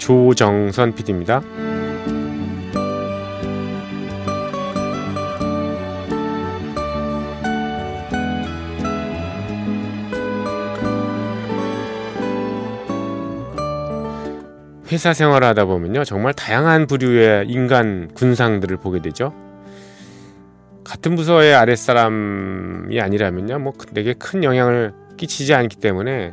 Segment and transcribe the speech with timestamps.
[0.00, 1.42] 조정선 PD입니다.
[14.90, 16.02] 회사 생활을 하다 보면요.
[16.02, 19.32] 정말 다양한 부류의 인간 군상들을 보게 되죠.
[20.82, 23.60] 같은 부서의 아랫사람이 아니라면요.
[23.60, 26.32] 뭐 내게 큰 영향을 끼치지 않기 때문에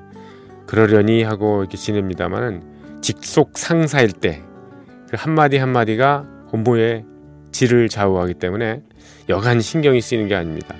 [0.65, 4.47] 그러려니 하고 이렇게 지냅니다만은 직속 상사일 때
[5.09, 7.05] 그 한마디 한마디가 업무의
[7.51, 8.81] 질을 좌우하기 때문에
[9.29, 10.75] 여간 신경이 쓰이는 게 아닙니다.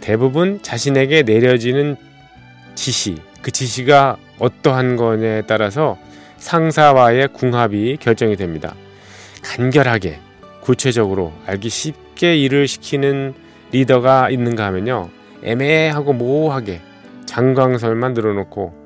[0.00, 1.96] 대부분 자신에게 내려지는
[2.74, 5.98] 지시, 그 지시가 어떠한 거냐에 따라서
[6.38, 8.74] 상사와의 궁합이 결정이 됩니다.
[9.42, 10.18] 간결하게,
[10.60, 13.34] 구체적으로 알기 쉽게 일을 시키는
[13.72, 15.08] 리더가 있는가 하면요.
[15.44, 16.80] 애매하고 모호하게
[17.26, 18.81] 장광설만 늘어놓고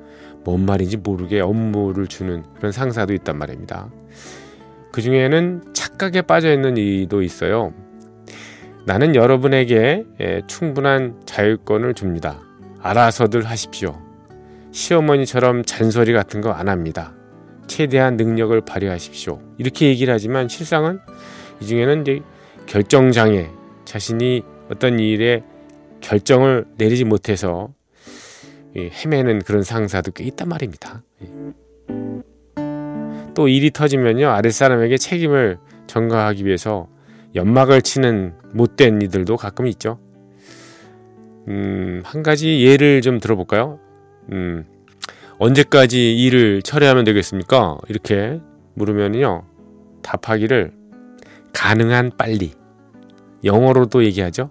[0.47, 3.89] 뭔 말인지 모르게 업무를 주는 그런 상사도 있단 말입니다.
[4.93, 7.73] 그 중에는 착각에 빠져 있는 이도 있어요.
[8.85, 12.39] 나는 여러분에게 예, 충분한 자율권을 줍니다.
[12.79, 14.01] 알아서들 하십시오.
[14.71, 17.13] 시어머니처럼 잔소리 같은 거 안 합니다.
[17.67, 19.41] 최대한 능력을 발휘하십시오.
[19.57, 21.01] 이렇게 얘기를 하지만 실상은
[21.59, 22.21] 이 중에는 이제
[22.67, 23.49] 결정장애,
[23.83, 25.43] 자신이 어떤 일에
[25.99, 27.73] 결정을 내리지 못해서
[28.77, 31.03] 헤매는 그런 상사도 꽤 있단 말입니다.
[33.33, 36.87] 또 일이 터지면요 아랫사람에게 책임을 전가하기 위해서
[37.35, 39.99] 연막을 치는 못된 이들도 가끔 있죠.
[41.47, 43.79] 음, 한 가지 예를 좀 들어볼까요?
[44.31, 44.65] 음,
[45.39, 47.77] 언제까지 일을 처리하면 되겠습니까?
[47.89, 48.39] 이렇게
[48.73, 49.45] 물으면요
[50.01, 50.71] 답하기를
[51.53, 52.53] 가능한 빨리
[53.43, 54.49] 영어로도 얘기하죠.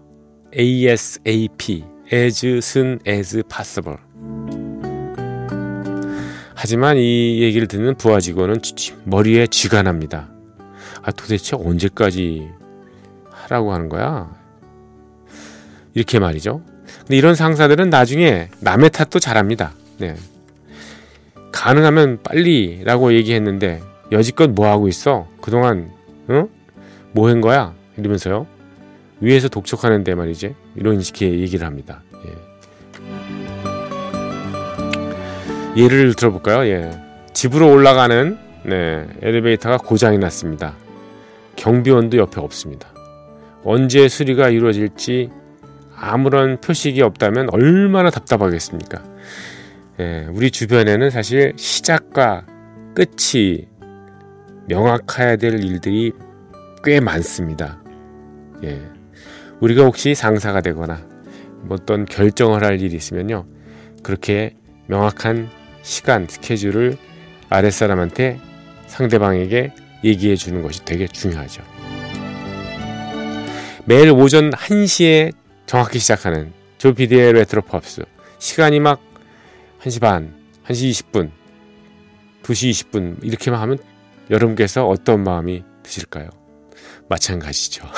[0.57, 3.99] ASAP as soon as possible
[6.55, 8.61] 하지만 이 얘기를 듣는 부하 직원은
[9.05, 10.29] 머리에 쥐가 납니다.
[11.03, 12.49] 아, 도대체 언제까지
[13.31, 14.35] 하라고 하는 거야?
[15.95, 16.63] 이렇게 말이죠.
[16.99, 19.75] 근데 이런 상사들은 나중에 남의 탓도 잘합니다.
[19.99, 20.17] 네.
[21.53, 23.81] 가능하면 빨리라고 얘기했는데
[24.13, 25.29] 여지껏 뭐 하고 있어?
[25.41, 25.91] 그동안
[26.29, 26.49] 어?
[27.13, 27.75] 뭐한 거야?
[27.97, 28.47] 이러면서요.
[29.21, 30.55] 위에서 독촉하는데 말이지.
[30.75, 32.03] 이런 식의 얘기를 합니다.
[35.77, 35.83] 예.
[35.83, 36.67] 예를 들어볼까요?
[36.71, 36.91] 예.
[37.33, 40.75] 집으로 올라가는 네, 엘리베이터가 고장이 났습니다.
[41.57, 42.89] 경비원도 옆에 없습니다.
[43.63, 45.31] 언제 수리가 이루어질지
[45.95, 49.03] 아무런 표식이 없다면 얼마나 답답하겠습니까?
[50.01, 52.47] 예, 우리 주변에는 사실 시작과
[52.95, 53.69] 끝이
[54.69, 56.13] 명확해야 될 일들이
[56.85, 57.83] 꽤 많습니다.
[58.65, 58.81] 예.
[59.61, 61.01] 우리가 혹시 상사가 되거나
[61.63, 63.47] 뭐 어떤 결정을 할 일이 있으면요.
[64.03, 64.55] 그렇게
[64.87, 65.49] 명확한
[65.87, 66.99] 시간, 스케줄을
[67.49, 68.41] 아랫사람한테
[68.89, 71.63] 상대방에게 얘기해 주는 것이 되게 중요하죠.
[73.85, 75.33] 매일 오전 1시에
[75.67, 78.03] 정확히 시작하는 조피디의 레트로 팝스.
[78.41, 79.01] 시간이 막
[79.83, 80.35] 1시 반,
[80.67, 81.31] 1시 20분,
[82.43, 83.79] 2시 20분 이렇게만 하면
[84.29, 86.31] 여러분께서 어떤 마음이 드실까요?
[87.09, 87.89] 마찬가지죠.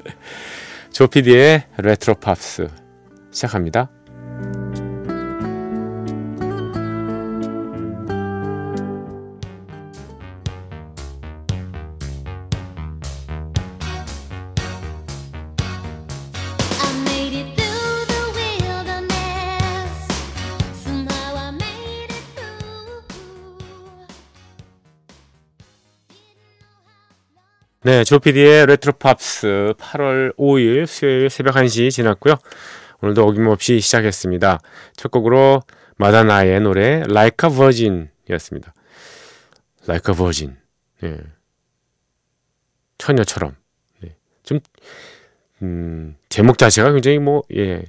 [0.90, 2.68] 조피디의 레트로 팝스
[3.30, 3.90] 시작합니다.
[27.86, 32.36] 네, 조피디의 레트로 팝스 8월 5일 수요일 새벽 1시 지났고요.
[33.02, 34.58] 오늘도 어김없이 시작했습니다.
[34.96, 35.60] 첫 곡으로
[35.98, 38.72] 마다나의 노래 Like a Virgin 이었습니다.
[39.86, 40.56] Like a Virgin.
[41.02, 41.18] 네.
[42.96, 43.54] 처녀처럼.
[44.00, 44.16] 네.
[44.44, 44.60] 좀,
[45.60, 47.84] 음, 제목 자체가 굉장히 뭐, 예,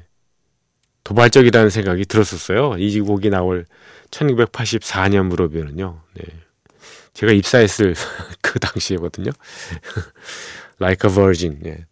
[1.06, 2.75] 도발적이라는 생각이 들었었어요.
[2.80, 3.65] 이 곡이 나올
[4.12, 6.01] 1984년 무렵에는요.
[6.15, 6.44] 네.
[7.15, 7.95] 제가 입사했을
[8.41, 9.31] 그 당시에거든요.
[10.79, 11.59] like a virgin.
[11.65, 11.85] 예.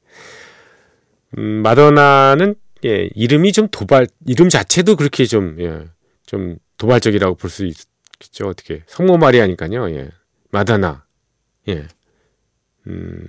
[1.37, 2.55] 음, 마더나는
[2.85, 5.87] 예, 이름이 좀 도발, 이름 자체도 그렇게 좀, 예,
[6.25, 8.47] 좀 도발적이라고 볼 수 있겠죠.
[8.47, 8.83] 어떻게.
[8.87, 9.89] 성모 말이 하니까요.
[9.91, 10.09] 예.
[10.51, 11.05] 마더나.
[11.69, 11.87] 예.
[12.87, 13.25] 음,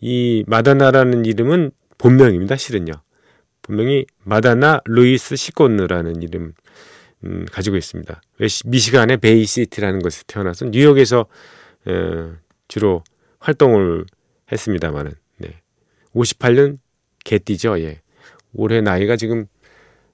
[0.00, 2.56] 이 마다나라는 이름은 본명입니다.
[2.56, 2.92] 실은요.
[3.62, 6.52] 본명이 마다나 루이스 시코느라는 이름
[7.24, 8.20] 음, 가지고 있습니다.
[8.64, 11.26] 미시간의 베이시티라는 곳에서 태어나서 뉴욕에서
[11.86, 12.36] 어,
[12.68, 13.02] 주로
[13.38, 14.06] 활동을
[14.50, 15.60] 했습니다만은 네.
[16.14, 16.78] 58년
[17.24, 17.80] 개띠죠.
[17.80, 18.00] 예.
[18.54, 19.46] 올해 나이가 지금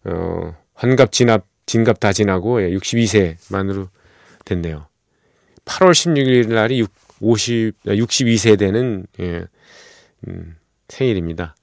[0.05, 3.89] 어, 환갑 진압 진갑 다 지나고 예, 62세만으로
[4.45, 4.87] 됐네요.
[5.65, 6.91] 8월 16일 날이 6,
[7.21, 9.45] 50 62세 되는 예,
[10.27, 10.57] 음,
[10.89, 11.55] 생일입니다.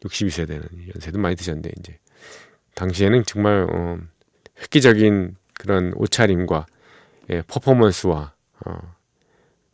[0.00, 0.64] 62세 되는
[0.94, 1.98] 연세도 많이 드셨는데 이제
[2.74, 3.98] 당시에는 정말 어,
[4.62, 6.66] 획기적인 그런 옷차림과
[7.30, 8.32] 예, 퍼포먼스와
[8.64, 8.94] 어,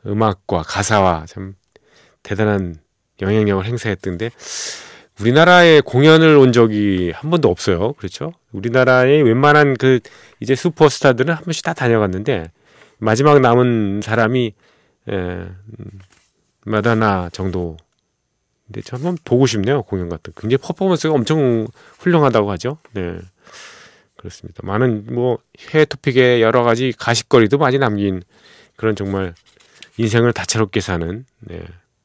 [0.06, 1.54] 음악과 가사와 참
[2.22, 2.76] 대단한
[3.20, 4.30] 영향력을 행사했던데
[5.20, 7.92] 우리나라에 공연을 온 적이 한 번도 없어요.
[7.94, 8.32] 그렇죠?
[8.52, 10.00] 우리나라의 웬만한 그
[10.40, 12.50] 이제 슈퍼스타들은 한 번씩 다 다녀갔는데
[12.98, 14.54] 마지막 남은 사람이
[15.08, 15.52] 에, 음,
[16.64, 17.76] 마다나 정도.
[18.66, 19.82] 근데 저 한번 보고 싶네요.
[19.82, 20.32] 공연 같은.
[20.36, 21.66] 굉장히 퍼포먼스가 엄청
[22.00, 22.78] 훌륭하다고 하죠.
[22.92, 23.18] 네.
[24.24, 24.60] 그렇습니다.
[24.62, 25.38] 많은 뭐
[25.68, 28.22] 해외 토픽에 여러 가지 가십거리도 많이 남긴
[28.74, 29.34] 그런 정말
[29.98, 31.62] 인생을 다채롭게 사는 네,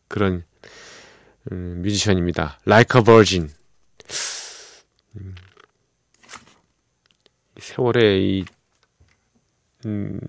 [0.10, 0.44] 그런
[1.50, 2.60] 음, 뮤지션입니다.
[2.68, 3.50] Like a Virgin.
[5.16, 5.36] 음,
[7.57, 8.45] 세월의 이
[9.86, 10.19] 음,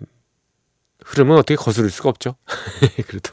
[1.05, 2.37] 흐름은 어떻게 거스를 수가 없죠.
[3.09, 3.33] 그래도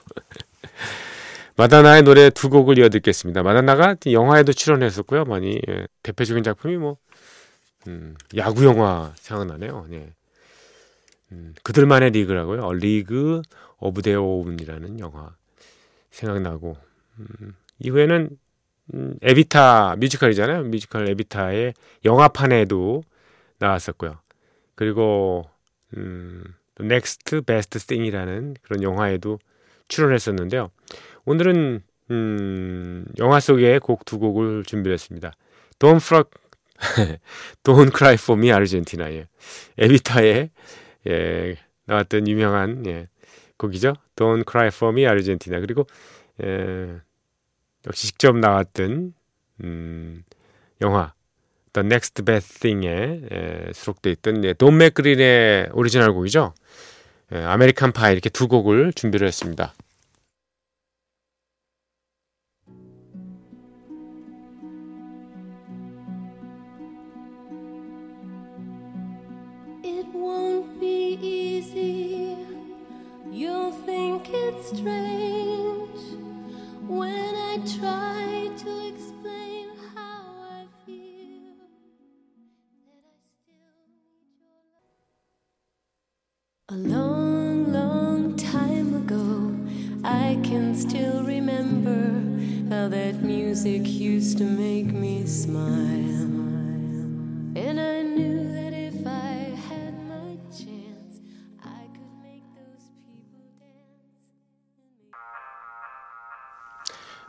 [1.57, 3.44] 마다나의 노래 두 곡을 이어 듣겠습니다.
[3.44, 5.25] 마다나가 영화에도 출연했었고요.
[5.25, 6.98] 많이 예, 대표적인 작품이 뭐
[7.88, 9.88] 음, 야구 영화 생각나네요.
[9.91, 10.13] 예.
[11.31, 12.63] 음, 그들만의 리그라고요.
[12.63, 13.42] 어, League
[13.80, 15.35] of Their Own이라는 영화
[16.09, 16.77] 생각나고
[17.19, 18.29] 음, 이후에는
[18.94, 20.63] 음, 에비타 뮤지컬이잖아요.
[20.63, 21.74] 뮤지컬 에비타의
[22.06, 23.03] 영화판에도
[23.59, 24.18] 나왔었고요.
[24.75, 25.50] 그리고
[25.95, 26.44] 음,
[26.80, 29.39] Next Best Thing이라는 그런 영화에도
[29.88, 30.69] 출연했었는데요.
[31.25, 35.33] 오늘은 음, 영화 속의 곡 두 곡을 준비했습니다.
[35.80, 36.30] Don't Frog,
[37.63, 39.27] Don't Cry For Me Argentina의
[39.77, 40.50] 에비타의
[41.07, 43.07] 예, 나왔던 유명한 예,
[43.57, 43.94] 곡이죠.
[44.15, 45.88] Don't Cry For Me Argentina 그리고
[46.44, 46.97] 예,
[47.88, 49.13] 역시 직접 나왔던
[49.63, 50.24] 음,
[50.81, 51.13] 영화
[51.74, 56.53] The Next Best Thing에 예, 수록돼 있던 예, 돈 맥클린의 오리지널 곡이죠.
[57.33, 59.73] 예, American Pie 이렇게 두 곡을 준비를 했습니다.
[74.68, 75.98] strange
[76.90, 81.56] when I try to explain how I feel
[82.84, 84.52] that I still need your
[86.68, 86.68] love.
[86.68, 89.56] A long, long time ago,
[90.04, 92.21] I can still remember
[92.69, 96.27] how that music used to make me smile.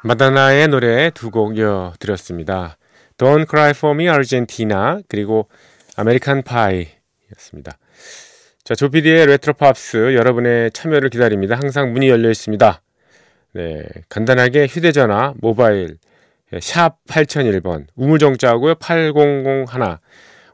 [0.04, 2.78] 마다나의 노래 두 곡 이어드렸습니다.
[3.16, 5.48] Don't Cry For Me Argentina 그리고
[5.96, 7.76] American Pie였습니다.
[8.62, 11.56] 자, 조피디의 레트로 팝스 여러분의 참여를 기다립니다.
[11.56, 12.80] 항상 문이 열려 있습니다.
[13.54, 15.98] 네, 간단하게 휴대전화, 모바일
[16.60, 18.76] 샵 8001번 우물정자하고요.
[18.76, 19.64] 8001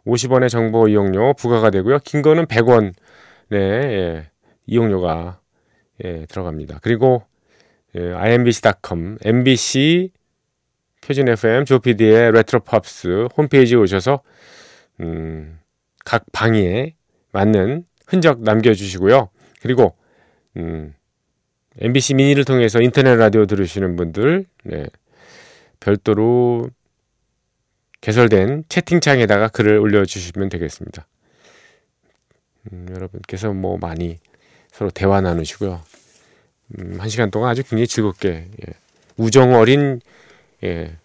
[0.06, 1.98] 50원의 정보 이용료 부과가 되고요.
[2.04, 2.94] 긴 거는 100원
[3.50, 4.26] 네, 예,
[4.66, 5.38] 이용료가
[6.04, 6.78] 예, 들어갑니다.
[6.82, 7.33] 그리고 예,
[7.94, 10.10] imbc.com, mbc
[11.00, 14.22] 표준 FM 조피디의 레트로 팝스 홈페이지에 오셔서
[15.00, 15.60] 음,
[16.04, 16.94] 각 방에
[17.32, 19.28] 맞는 흔적 남겨주시고요.
[19.60, 19.96] 그리고
[20.56, 20.94] 음,
[21.78, 24.86] MBC 미니를 통해서 인터넷 라디오 들으시는 분들 네,
[25.80, 26.68] 별도로
[28.00, 31.06] 개설된 채팅창에다가 글을 올려주시면 되겠습니다.
[32.72, 34.20] 음, 여러분께서 뭐 많이
[34.70, 35.82] 서로 대화 나누시고요.
[36.78, 38.72] 음, 한 시간 동안 아주 굉장히 즐겁게 예,
[39.16, 40.00] 우정 어린
[40.62, 40.96] 예,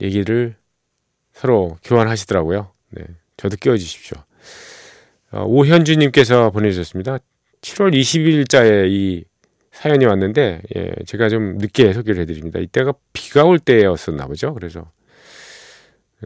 [0.00, 0.56] 얘기를
[1.32, 2.70] 서로 교환하시더라고요.
[2.90, 3.04] 네,
[3.36, 4.18] 저도 끼워주십시오.
[5.32, 7.18] 어, 오현주님께서 보내주셨습니다.
[7.60, 9.24] 7월 20일자에 이
[9.72, 12.60] 사연이 왔는데 예, 제가 좀 늦게 소개를 해드립니다.
[12.60, 14.54] 이때가 비가 올 때였었나 보죠.
[14.54, 14.90] 그래서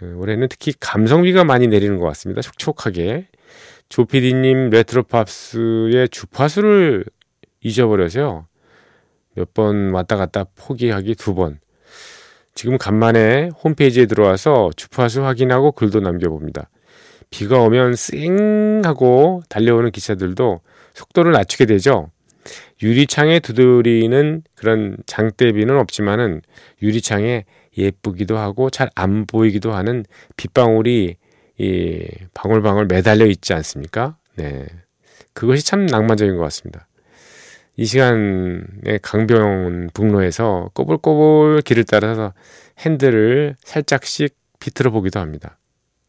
[0.00, 2.42] 어, 올해는 특히 감성비가 많이 내리는 것 같습니다.
[2.42, 3.28] 촉촉하게
[3.88, 7.06] 조피디님 레트로팝스의 주파수를
[7.62, 8.46] 잊어버려서요.
[9.34, 11.60] 몇 번 왔다 갔다 포기하기 두 번.
[12.54, 16.70] 지금 간만에 홈페이지에 들어와서 주파수 확인하고 글도 남겨봅니다.
[17.30, 20.60] 비가 오면 쌩 하고 달려오는 기차들도
[20.94, 22.10] 속도를 낮추게 되죠.
[22.82, 26.40] 유리창에 두드리는 그런 장대비는 없지만은
[26.82, 27.44] 유리창에
[27.76, 30.04] 예쁘기도 하고 잘 안 보이기도 하는
[30.36, 31.16] 빗방울이
[31.58, 34.16] 이 방울방울 매달려 있지 않습니까?
[34.36, 34.66] 네.
[35.32, 36.87] 그것이 참 낭만적인 것 같습니다.
[37.78, 42.34] 이 시간에 강병 북로에서 꼬불꼬불 길을 따라서
[42.80, 45.60] 핸들을 살짝씩 비틀어 보기도 합니다.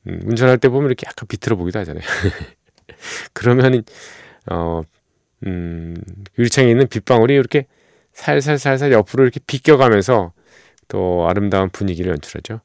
[0.08, 2.02] 음, 운전할 때 보면 이렇게 약간 비틀어 보기도 하잖아요.
[3.34, 3.84] 그러면
[4.50, 4.82] 어,
[5.46, 5.96] 음,
[6.40, 7.68] 유리창에 있는 빗방울이 이렇게
[8.14, 10.34] 살살살살 옆으로 이렇게 비껴가면서
[10.88, 12.62] 또 아름다운 분위기를 연출하죠.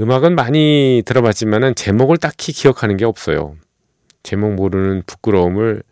[0.00, 3.56] 음악은 많이 들어봤지만은 제목을 딱히 기억하는 게 없어요.
[4.24, 5.84] 제목 모르는 부끄러움을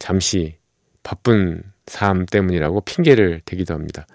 [0.00, 0.57] 잠시
[1.02, 4.06] 바쁜 삶 때문이라고 핑계를 대기도 합니다.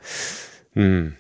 [0.78, 1.16] 음.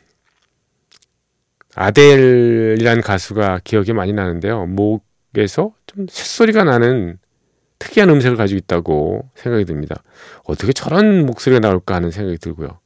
[1.75, 4.67] 아델이란 가수가 기억이 많이 나는데요.
[4.67, 7.17] 목에서 좀 새소리가 나는
[7.79, 10.03] 특이한 음색을 가지고 있다고 생각이 듭니다.
[10.45, 12.79] 어떻게 저런 목소리가 나올까 하는 생각이 들고요.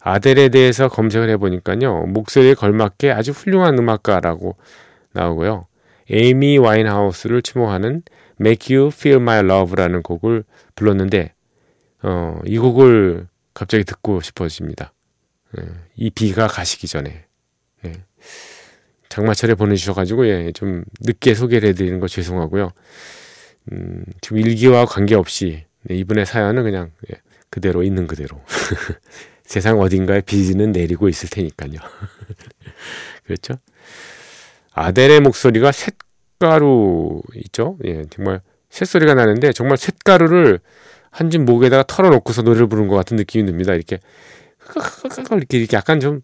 [0.00, 2.06] 아델에 대해서 검색을 해보니까요.
[2.06, 4.56] 목소리에 걸맞게 아주 훌륭한 음악가라고
[5.12, 5.66] 나오고요.
[6.10, 8.02] 에이미 와인하우스를 추모하는
[8.40, 11.34] Make You Feel My Love라는 곡을 불렀는데
[12.02, 14.92] 어, 이 곡을 갑자기 듣고 싶어집니다.
[15.58, 17.26] 예, 이 비가 가시기 전에
[17.84, 17.92] 예.
[19.08, 22.72] 장마철에 보내주셔가지고 예, 좀 늦게 소개를 해드리는 거 죄송하고요.
[23.72, 28.40] 음, 지금 일기와 관계없이 네, 이분의 사연은 그냥 예, 그대로 있는 그대로
[29.44, 31.74] 세상 어딘가에 비는 내리고 있을 테니까요.
[33.24, 33.54] 그렇죠?
[34.72, 37.76] 아델의 목소리가 쇳가루 있죠?
[37.84, 38.40] 예, 정말
[38.70, 40.60] 쇳소리가 나는데 정말 쇳가루를
[41.12, 43.74] 한 줌 목에다가 털어놓고서 노래를 부르는 것 같은 느낌이 듭니다.
[43.74, 44.00] 이렇게
[45.30, 46.22] 이렇게 이렇게 약간 좀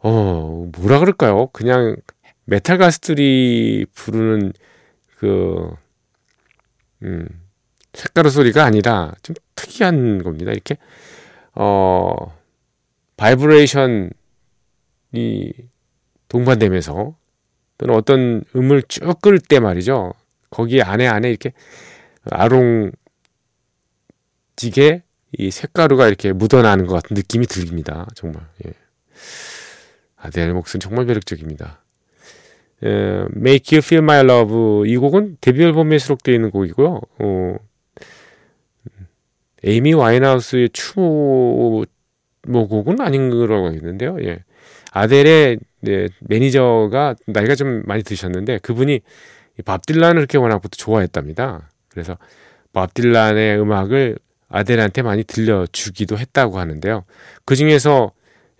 [0.00, 1.48] 어, 뭐라 그럴까요?
[1.52, 1.96] 그냥
[2.44, 4.52] 메탈 가수들이 부르는
[5.18, 5.70] 그
[7.02, 7.28] 음,
[7.92, 10.52] 색가루 소리가 아니라 좀 특이한 겁니다.
[10.52, 10.76] 이렇게
[11.54, 12.14] 어
[13.16, 14.10] 바이브레이션이
[16.28, 17.16] 동반되면서
[17.78, 20.12] 또는 어떤 음을 쭉 끌 때 말이죠.
[20.50, 21.52] 거기 안에 안에 이렇게
[22.30, 22.92] 아롱
[24.56, 28.06] 지게 이 색가루가 이렇게 묻어나는 것 같은 느낌이 듭니다.
[28.14, 28.42] 정말.
[28.66, 28.72] 예.
[30.16, 31.82] 아델 목소리 정말 매력적입니다.
[32.82, 32.88] 에,
[33.36, 37.00] Make You Feel My Love 이 곡은 데뷔 앨범에 수록되어 있는 곡이고요.
[37.18, 37.56] 어,
[39.64, 41.84] 에이미 와인하우스의 추모
[42.42, 44.18] 곡은 아닌 거라고 했는데요.
[44.22, 44.44] 예.
[44.92, 49.00] 아델의 네, 매니저가 나이가 좀 많이 드셨는데 그분이
[49.64, 51.68] 밥 딜란을 그렇게 워낙부터 좋아했답니다.
[51.88, 52.16] 그래서
[52.72, 57.04] 밥 딜란의 음악을 아델한테 많이 들려주기도 했다고 하는데요.
[57.44, 58.12] 그 중에서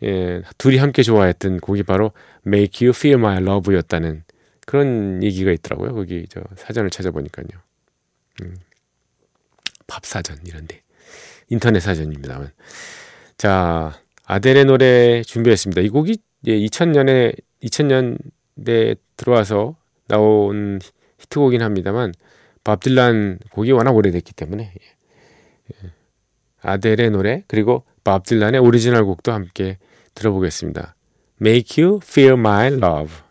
[0.02, 2.12] 예, 둘이 함께 좋아했던 곡이 바로
[2.46, 4.24] Make You Feel My Love였다는
[4.66, 5.94] 그런 얘기가 있더라고요.
[5.94, 7.46] 거기 저 사전을 찾아보니까요.
[8.42, 8.56] 음,
[9.86, 10.82] 밥 사전 이런데
[11.48, 12.50] 인터넷 사전입니다만.
[13.38, 15.80] 자, 아델의 노래 준비했습니다.
[15.82, 19.76] 이 곡이 예, 2000년에 2000년대 들어와서
[20.08, 20.80] 나온
[21.18, 22.12] 히트곡이긴 합니다만
[22.64, 24.95] 밥 딜란 곡이 워낙 오래됐기 때문에 예.
[25.72, 25.90] 예.
[26.62, 29.78] 아델의 노래 그리고 밥 딜란의 오리지널 곡도 함께
[30.14, 30.94] 들어보겠습니다.
[31.40, 33.25] Make You Feel My Love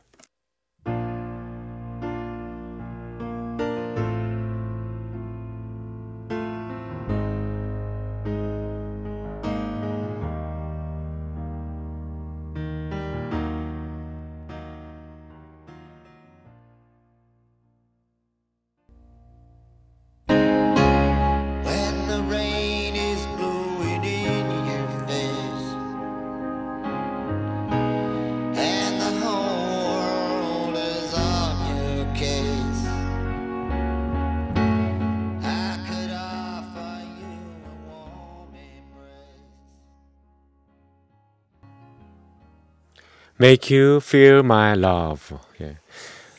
[43.40, 45.38] Make You Feel My Love.
[45.62, 45.78] 예.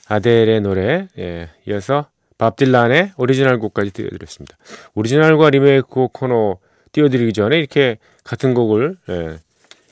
[0.08, 1.50] 아델의 노래, 예.
[1.66, 4.56] 이어서 밥 딜란의 오리지널 곡까지 띄워드렸습니다.
[4.94, 6.58] 오리지널과 리메이크 코너
[6.92, 9.38] 띄워드리기 전에 이렇게 같은 곡을, 예.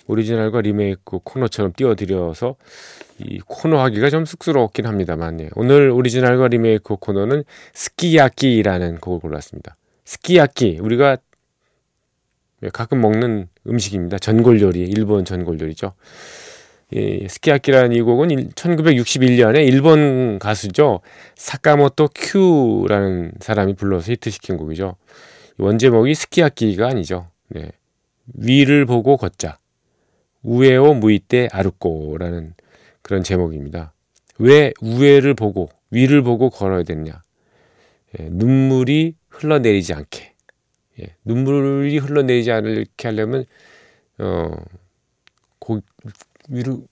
[0.06, 2.56] 오리지널과 리메이크 코너처럼 띄워드려서
[3.18, 5.50] 이 코너 하기가 좀 쑥스러웠긴 합니다만, 예.
[5.56, 9.76] 오늘 오리지널과 리메이크 코너는 스키야끼라는 곡을 골랐습니다.
[10.04, 11.18] 스키야끼, 우리가
[12.72, 14.18] 가끔 먹는 음식입니다.
[14.18, 15.92] 전골 요리, 일본 전골 요리죠.
[16.94, 21.00] 이 스키야키라는 이 곡은 1961년에 일본 가수죠.
[21.34, 24.94] 사카모토 큐라는 사람이 불러서 히트시킨 곡이죠.
[25.58, 27.26] 원제목이 스키야키가 아니죠.
[27.48, 27.72] 네.
[28.34, 29.58] 위를 보고 걷자.
[30.44, 32.54] 우에오 무이때 아르꼬라는
[33.02, 33.92] 그런 제목입니다.
[34.38, 37.22] 왜 우에를 보고 위를 보고 걸어야 됐냐?
[38.18, 40.32] 예, 눈물이 흘러내리지 않게
[41.00, 43.46] 예, 눈물이 흘러내리지 않게 하려면
[44.18, 44.52] 어,
[45.58, 45.80] 고,
[46.48, 46.82] 위로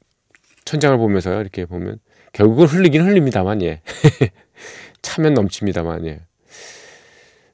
[0.65, 1.41] 천장을 보면서요.
[1.41, 1.99] 이렇게 보면
[2.33, 3.81] 결국은 흘리긴 흘립니다만 예.
[5.03, 6.21] 차면 넘칩니다만 예.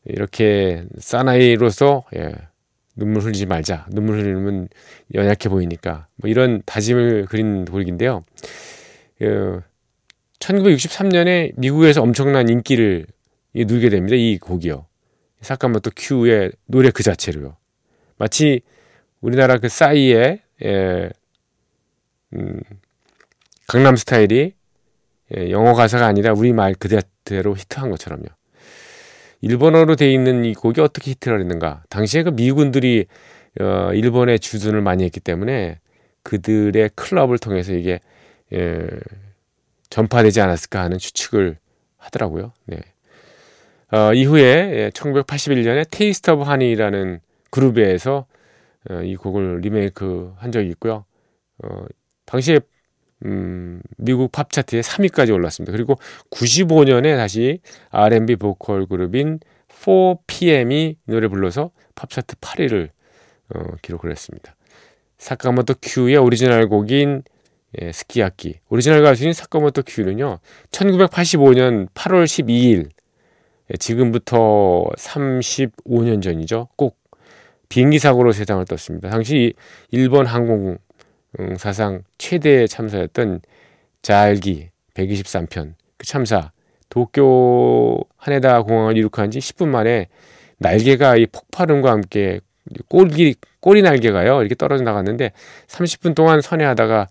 [0.05, 2.35] 이렇게 사나이로서 예.
[2.97, 3.87] 눈물 흘리지 말자.
[3.90, 4.69] 눈물 흘리면
[5.14, 8.25] 연약해 보이니까 뭐 이런 다짐을 그린 곡인데요.
[9.19, 9.62] 그
[10.40, 13.07] 1963년에 미국에서 엄청난 인기를
[13.55, 14.17] 누리게 됩니다.
[14.17, 14.87] 이 곡이요.
[15.40, 17.57] 사카모토 큐의 노래 그 자체로요.
[18.17, 18.62] 마치
[19.21, 21.11] 우리나라 그 싸이의 예,
[22.35, 22.61] 음,
[23.66, 24.54] 강남 스타일이
[25.37, 28.26] 예, 영어 가사가 아니라 우리 말 그대로 히트한 것처럼요.
[29.40, 31.85] 일본어로 돼 있는 이 곡이 어떻게 히트를 했는가?
[31.90, 33.06] 당시에 그 미군들이
[33.61, 35.78] 어, 일본에 주둔을 많이 했기 때문에
[36.23, 38.00] 그들의 클럽을 통해서 이게
[38.52, 38.87] 예,
[39.90, 41.58] 전파되지 않았을까 하는 추측을
[41.97, 42.52] 하더라고요.
[42.66, 42.78] 네.
[43.90, 47.20] 어, 이후에 예, 1981년에 Taste of Honey라는
[47.50, 48.26] 그룹에서
[48.90, 51.04] 어, 이 곡을 리메이크 한 적이 있고요.
[51.62, 51.85] 어,
[52.28, 52.61] 당시에
[53.25, 55.73] 음, 미국 팝 차트에 3위까지 올랐습니다.
[55.73, 55.97] 그리고
[56.30, 62.90] 95년에 다시 R&B 보컬 그룹인 4PM이 노래 불러서 팝 차트 8위를
[63.54, 64.54] 어, 기록을 했습니다.
[65.16, 67.23] 사카모토 큐의 오리지널 곡인
[67.80, 68.61] 예, 스키야키.
[68.68, 70.38] 오리지널 가수인 사카모토 큐는요.
[70.70, 72.88] 1985년 8월 12일
[73.70, 76.68] 예, 지금부터 35년 전이죠.
[76.76, 76.99] 꼭
[77.68, 79.11] 비행기 사고로 세상을 떴습니다.
[79.11, 79.54] 당시
[79.90, 80.78] 일본 항공
[81.56, 83.41] 사상 최대 참사였던
[84.02, 86.52] JAL기 123편 그 참사
[86.88, 90.08] 도쿄 하네다 공항을 이륙한 지 10분 만에
[90.58, 92.41] 날개가 이 폭발음과 함께
[92.88, 95.32] 꼬리 꼬리 날개가요 이렇게 떨어져 나갔는데
[95.67, 97.08] 30분 동안 선회하다가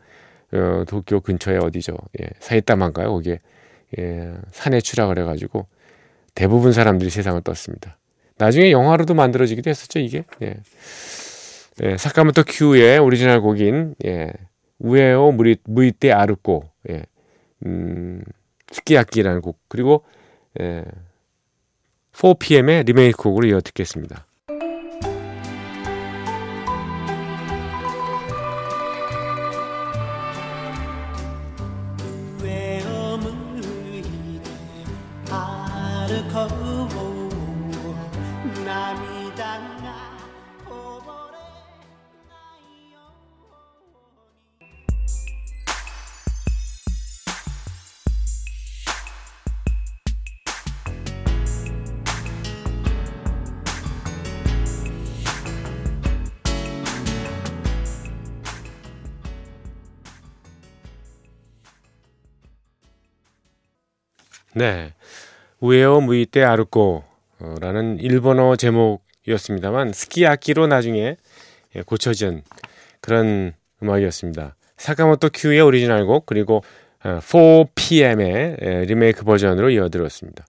[0.54, 3.40] 어, 도쿄 근처에 어디죠 예, 사이타마인가요 거기에
[4.00, 5.68] 예, 산에 추락을 해가지고
[6.38, 7.98] 대부분 사람들이 세상을 떴습니다.
[8.38, 10.24] 나중에 영화로도 만들어지기도 했었죠 이게.
[10.44, 10.58] 예.
[11.84, 14.32] 예, 사카모토 큐의 오리지널 곡인 예,
[14.80, 17.04] 上をむり 向いて歩こう 예,
[17.66, 18.24] 음,
[18.72, 20.04] 스키야키라는 곡 그리고
[20.60, 20.84] 예,
[22.14, 24.26] 4PM의 리메이크 곡으로 이어 듣겠습니다.
[64.58, 64.94] 네.
[65.60, 71.16] 우에오 무이테 아르코라는 일본어 제목이었습니다만 스키야키로 나중에
[71.76, 72.42] 예, 고쳐진
[73.00, 74.56] 그런 음악이었습니다.
[74.78, 76.64] 사카모토 큐의 오리지널 곡 그리고
[77.04, 80.48] 4PM의 어, 예, 리메이크 버전으로 이어드렸습니다.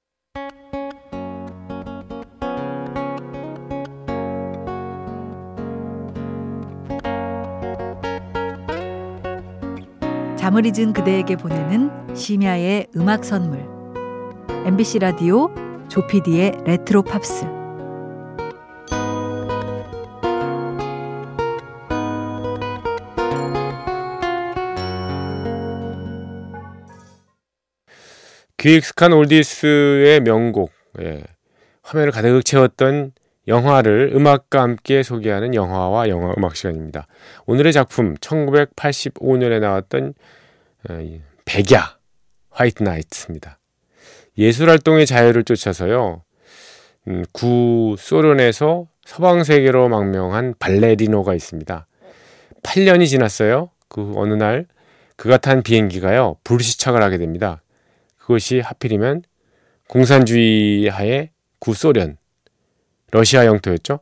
[10.39, 13.78] 잠을 잊은 그대에게 보내는 심야의 음악 선물
[14.69, 15.49] MBC 라디오
[15.89, 17.47] 조피디의 레트로 팝스
[28.59, 31.25] 귀 익숙한 oldies의 명곡 예.
[31.81, 33.13] 화면을 가득 채웠던
[33.47, 37.07] 영화를 음악과 함께 소개하는 영화와 영화 음악 시간입니다.
[37.47, 40.13] 오늘의 작품 1985년에 나왔던
[40.91, 41.97] 어, 백야
[42.51, 43.58] 화이트 나이트입니다.
[44.39, 46.23] 예술 활동의 자유를 쫓아서요.
[47.09, 51.87] 음, 구 소련에서 서방 세계로 망명한 발레리노가 있습니다.
[52.63, 53.71] 8년이 지났어요.
[53.89, 54.67] 그 어느 날
[55.17, 56.37] 그가 탄 비행기가요.
[56.45, 57.63] 불시착을 하게 됩니다.
[58.19, 59.23] 그것이 하필이면
[59.89, 62.19] 공산주의 하에 구소련
[63.11, 64.01] 러시아 영토였죠.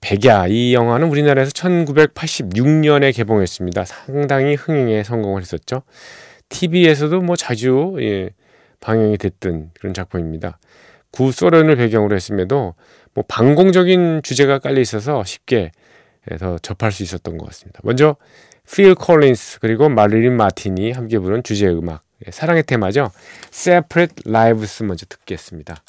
[0.00, 3.84] 백야 이 영화는 우리나라에서 1986년에 개봉했습니다.
[3.84, 5.82] 상당히 흥행에 성공을 했었죠.
[6.48, 8.30] TV에서도 뭐 자주 예,
[8.82, 10.58] 방영이 됐던 그런 작품입니다.
[11.12, 12.74] 구소련을 배경으로 했음에도
[13.14, 15.72] 뭐 방공적인 주제가 깔려 있어서 쉽게
[16.38, 17.80] 더 접할 수 있었던 것 같습니다.
[17.82, 18.16] 먼저
[18.70, 23.10] 필 콜린스 그리고 마릴린 마틴이 함께 부른 주제 음악 예, 사랑의 테마죠.
[23.52, 25.82] Separate Lives 먼저 듣겠습니다.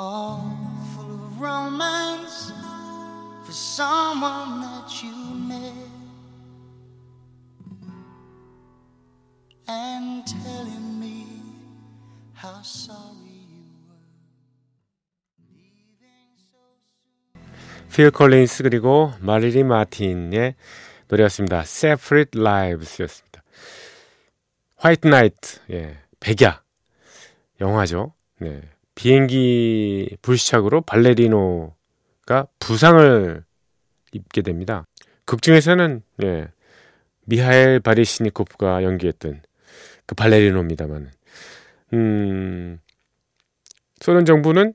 [0.00, 0.40] all
[0.94, 2.52] full of romance
[3.44, 5.12] for someone that you
[5.46, 5.74] met
[9.68, 11.26] and telling me
[12.32, 14.00] how sorry you were
[15.52, 16.56] leaving so
[17.34, 17.90] soon.
[17.92, 20.54] 필 콜린스 그리고 마릴리 마틴의
[21.08, 21.60] 노래였습니다.
[21.60, 23.42] Separate Lives였습니다.
[24.76, 26.62] 화이트 나이트, 예, 백야
[27.60, 28.14] 영화죠.
[28.38, 28.62] 네,
[28.94, 33.44] 비행기 불시착으로 발레리노가 부상을
[34.12, 34.84] 입게 됩니다.
[35.24, 36.48] 극 중에서는 예,
[37.26, 39.42] 미하엘 바리시니코프가 연기했던
[40.06, 41.10] 그 발레리노입니다만,
[41.92, 42.80] 음,
[44.00, 44.74] 소련 정부는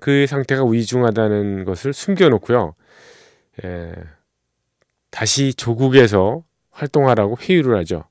[0.00, 2.74] 그 상태가 위중하다는 것을 숨겨놓고요.
[3.64, 3.94] 예,
[5.10, 8.04] 다시 조국에서 활동하라고 회유를 하죠.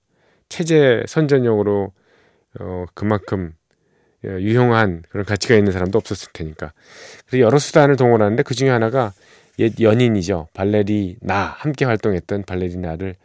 [0.49, 1.93] 체제 선전용으로
[2.59, 3.64] 어, 그만큼 예,
[4.25, 6.73] 유용한 그런 가치가 있는 사람도 없었을 테니까.
[7.27, 9.13] 그래서 여러 수단을 동원하는데 그 중에 하나가
[9.59, 10.47] 옛 연인이죠.
[10.53, 13.15] 발레리나 함께 활동했던 발레리나를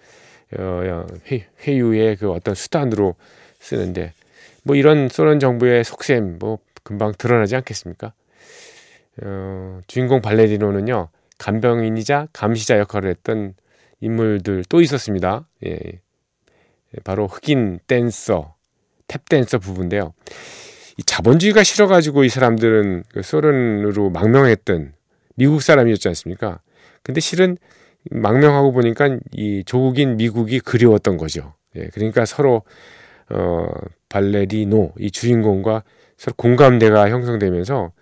[0.58, 3.14] 어, 회, 회유의 그 어떤 수단으로
[3.58, 4.12] 쓰는데
[4.62, 8.12] 뭐 이런 소련 정부의 속셈 뭐 금방 드러나지 않겠습니까?
[9.22, 11.08] 어, 주인공 발레리노는요
[11.38, 13.54] 간병인이자 감시자 역할을 했던
[14.00, 15.46] 인물들 또 있었습니다.
[15.66, 15.78] 예,
[17.04, 18.54] 바로 흑인 댄서,
[19.08, 20.12] 탭 댄서 부부인데요.
[21.00, 24.92] 이 자본주의가 싫어가지고 이 사람들은 그 소련으로 망명했던
[25.36, 26.60] 미국 사람이었지 않습니까?
[27.02, 27.56] 근데 실은
[28.10, 31.54] 망명하고 보니까 이 조국인 미국이 그리웠던 거죠.
[31.76, 32.64] 예, 그러니까 서로
[33.30, 33.66] 어
[34.10, 35.84] 발레리노 이 주인공과
[36.18, 37.92] 서로 공감대가 형성되면서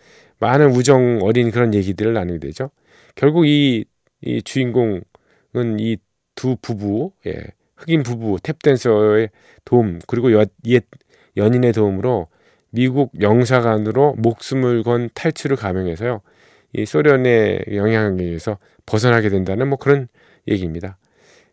[0.41, 2.71] 많은 우정 어린 그런 얘기들을 나누게 되죠.
[3.15, 3.85] 결국 이,
[4.23, 5.05] 이 주인공은
[5.79, 5.99] 이
[6.39, 7.35] 두 부부, 예,
[7.77, 9.31] 흑인 부부 탭 댄서의
[9.65, 10.85] 도움 그리고 여, 옛
[11.37, 12.29] 연인의 도움으로
[12.79, 16.21] 미국 영사관으로 목숨을 건 탈출을 감행해서요.
[16.75, 20.07] 이 소련의 영향에 의해서 벗어나게 된다는 뭐 그런
[20.47, 20.97] 얘기입니다.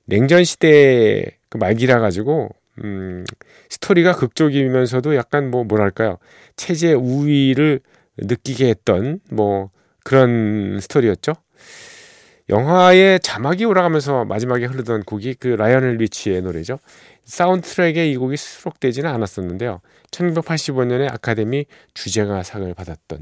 [0.06, 2.50] 냉전 시대 그 말기라 가지고
[2.84, 3.26] 음,
[3.70, 6.20] 스토리가 극적이면서도 약간 뭐 뭐랄까요
[6.58, 7.80] 체제 우위를
[8.18, 9.72] 느끼게 했던 뭐
[10.04, 11.34] 그런 스토리였죠.
[12.50, 16.78] 영화의 자막이 올라가면서 마지막에 흐르던 곡이 그 라이오넬 리치의 노래죠.
[17.26, 19.82] 사운드 트랙에 이 곡이 수록되지는 않았었는데요.
[20.12, 23.22] 1985년에 아카데미 주제가상을 받았던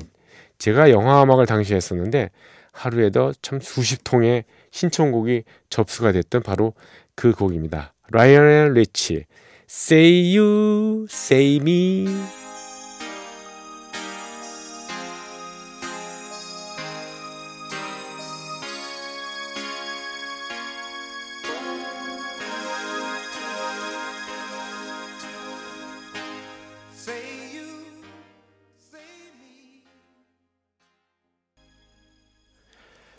[0.58, 2.30] 제가 영화 음악을 당시 했었는데
[2.72, 6.74] 하루에도 참 수십 통의 신청곡이 접수가 됐던 바로
[7.16, 7.94] 그 곡입니다.
[8.12, 9.26] 라이언 리치
[9.70, 12.43] Say You, Say Me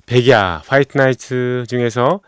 [0.06, 2.20] 백야 White Nights 중에서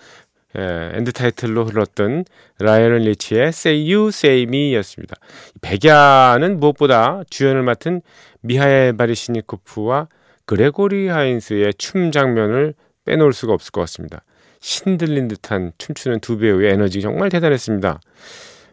[0.58, 2.24] 예, end title로 흘렀던
[2.58, 5.16] 라이오넬 리치의 Say You Say Me였습니다.
[5.60, 8.00] 백야는 무엇보다 주연을 맡은
[8.40, 10.08] 미하엘 바리시니코프와
[10.46, 14.22] 그레고리 하인스의 춤 장면을 빼놓을 수가 없을 것 같습니다.
[14.60, 18.00] 신들린 듯한 춤추는 두 배우의 에너지 정말 대단했습니다.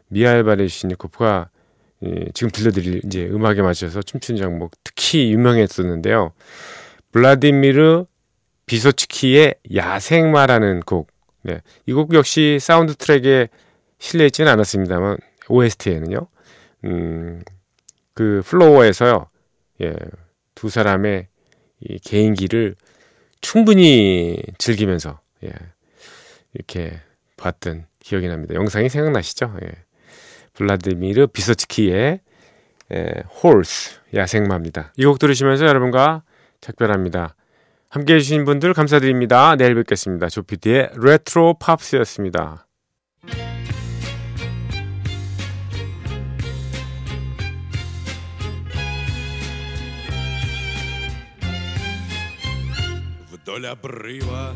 [0.08, 1.50] 미하엘 바리시니코프가
[2.06, 6.32] 예, 지금 들려드릴 이제 음악에 맞춰서 춤추는 장면 특히 유명했었는데요.
[7.12, 8.06] 블라디미르
[8.66, 11.12] 비소츠키의 야생마라는 곡.
[11.44, 11.62] 네.
[11.86, 13.50] 이 곡 역시 사운드 트랙에
[14.00, 15.18] 실려 있지는 않았습니다만
[15.50, 16.28] OST에는요.
[16.86, 17.42] 음,
[18.14, 19.28] 그 플로어에서요.
[19.82, 19.94] 예.
[20.56, 21.28] 두 사람의
[21.82, 22.76] 이 개인기를
[23.42, 25.52] 충분히 즐기면서 예.
[26.54, 27.00] 이렇게
[27.38, 28.54] 봤던 기억이 납니다.
[28.56, 29.54] 영상이 생각나시죠?
[29.64, 29.70] 예.
[30.54, 32.20] 블라디미르 비소츠키의
[32.94, 33.06] 예,
[33.42, 34.94] Horse 야생마입니다.
[34.98, 36.24] 이 곡 들으시면서 여러분과
[36.62, 37.36] 작별합니다.
[37.93, 39.57] 함께 해주신 분들 감사드립니다.
[39.57, 40.29] 내일 뵙겠습니다.
[40.29, 42.67] 조피디의 레트로 팝스였습니다.
[53.31, 54.55] Вдоль обрыва